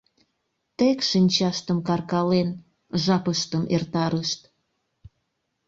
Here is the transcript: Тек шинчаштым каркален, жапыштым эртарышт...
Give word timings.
Тек 0.77 0.99
шинчаштым 1.09 1.77
каркален, 1.87 2.49
жапыштым 3.03 3.63
эртарышт... 3.75 4.41